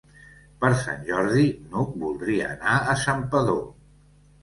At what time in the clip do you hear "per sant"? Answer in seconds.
0.63-1.03